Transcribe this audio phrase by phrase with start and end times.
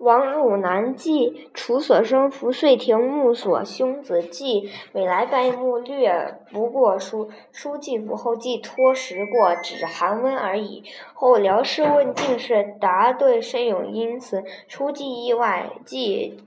[0.00, 10.84] 王汝南季楚所生扶遂亭木所兄子季每来拜墓略不过书书记不后记托时过只寒温而已。
[11.12, 14.42] 后辽师问进士答对甚有因此。
[14.68, 16.42] 初记意外季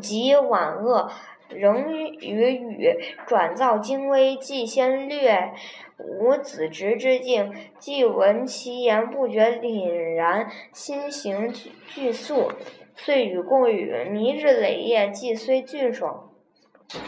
[0.00, 1.10] 及晚恶。
[1.54, 2.96] 仍与语
[3.26, 5.52] 转造精微，既先略
[5.98, 11.52] 无子侄之境，既闻其言不觉凛然，心形
[11.86, 12.50] 俱肃，
[12.94, 16.30] 遂与共语，弥日累夜，既虽俊爽，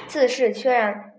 [0.06, 1.10] 自是缺然。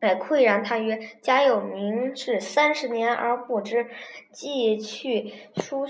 [0.00, 3.86] 乃喟然叹曰：“家有名士三十年而不知，
[4.32, 5.86] 既去书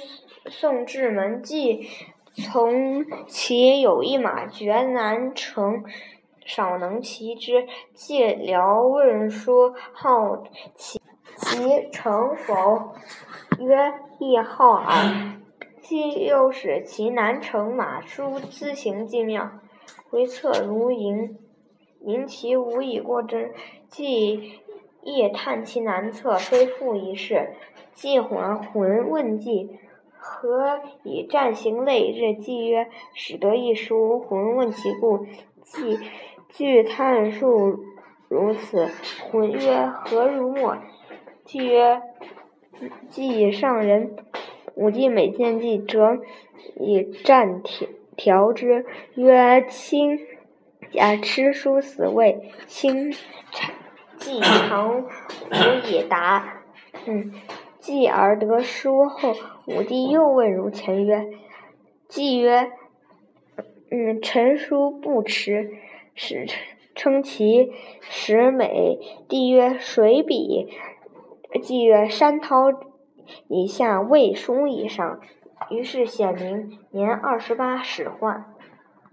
[0.50, 1.88] 送至门，既
[2.34, 5.84] 从其有一马绝难成。”
[6.44, 10.42] 少能骑之，借辽问书，好
[10.74, 11.00] 其
[11.36, 12.94] 其成否？
[13.58, 15.38] 曰：亦好耳。
[15.80, 19.50] 既又使其难乘马，书兹行既妙，
[20.10, 21.36] 回策如营，
[22.00, 23.52] 营其无以过之。
[23.88, 24.60] 既
[25.02, 27.54] 亦叹其难测，非复一事。
[27.92, 29.76] 既还魂问计，
[30.16, 32.34] 何以战行累日？
[32.40, 34.20] 既曰：使得一书。
[34.20, 35.26] 魂问其故，
[35.62, 35.98] 既。
[36.54, 37.82] 据叹数
[38.28, 38.90] 如此，
[39.30, 40.76] 浑曰：“何如墨？”
[41.46, 42.02] 既曰
[43.08, 44.16] ：“既上人。”
[44.76, 46.18] 武帝每见计，则
[46.76, 48.84] 以战调调之。
[49.14, 50.18] 曰：“卿
[50.90, 53.14] 假吃书死位，卿
[54.18, 55.06] 既常无
[55.90, 56.62] 以答。”
[57.06, 57.32] 嗯，
[57.78, 59.34] 继而得书后，
[59.66, 61.30] 武帝又问如前曰
[62.08, 62.72] ：“既曰
[63.90, 65.78] ：‘嗯，臣书不迟。’”
[66.14, 66.46] 史
[66.94, 68.98] 称其实美。
[69.28, 70.68] 帝曰：“水比？”
[71.62, 72.66] 即曰：“山涛
[73.48, 75.20] 以下未书以上。”
[75.70, 78.51] 于是显明年二十八始换。